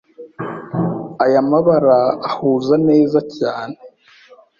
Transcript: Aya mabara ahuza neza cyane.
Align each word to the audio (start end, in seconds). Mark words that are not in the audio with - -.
Aya 1.23 1.41
mabara 1.49 1.99
ahuza 2.27 2.75
neza 2.89 3.19
cyane. 3.35 3.77